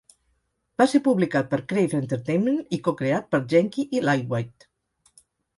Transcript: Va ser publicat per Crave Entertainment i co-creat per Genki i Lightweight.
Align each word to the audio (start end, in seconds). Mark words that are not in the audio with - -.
Va 0.81 0.87
ser 0.93 1.01
publicat 1.07 1.51
per 1.51 1.59
Crave 1.73 1.99
Entertainment 2.03 2.57
i 2.79 2.79
co-creat 2.89 3.29
per 3.37 3.41
Genki 3.55 3.89
i 3.99 4.03
Lightweight. 4.09 4.71